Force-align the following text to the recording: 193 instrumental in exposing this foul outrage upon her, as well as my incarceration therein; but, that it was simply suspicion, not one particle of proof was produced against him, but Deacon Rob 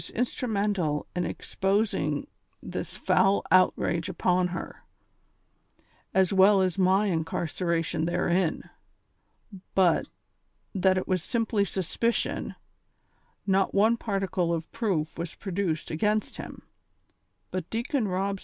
193 0.01 0.19
instrumental 0.19 1.05
in 1.15 1.25
exposing 1.27 2.25
this 2.63 2.97
foul 2.97 3.45
outrage 3.51 4.09
upon 4.09 4.47
her, 4.47 4.83
as 6.11 6.33
well 6.33 6.59
as 6.59 6.75
my 6.75 7.05
incarceration 7.05 8.05
therein; 8.05 8.67
but, 9.75 10.09
that 10.73 10.97
it 10.97 11.07
was 11.07 11.21
simply 11.21 11.63
suspicion, 11.63 12.55
not 13.45 13.75
one 13.75 13.95
particle 13.95 14.51
of 14.51 14.71
proof 14.71 15.19
was 15.19 15.35
produced 15.35 15.91
against 15.91 16.37
him, 16.37 16.63
but 17.51 17.69
Deacon 17.69 18.07
Rob 18.07 18.39